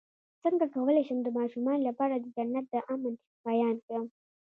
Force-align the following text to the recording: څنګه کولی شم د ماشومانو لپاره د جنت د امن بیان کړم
څنګه 0.43 0.65
کولی 0.75 1.03
شم 1.07 1.19
د 1.23 1.29
ماشومانو 1.37 1.85
لپاره 1.89 2.15
د 2.17 2.25
جنت 2.35 2.65
د 2.73 2.75
امن 2.93 3.13
بیان 3.47 3.75
کړم 3.85 4.05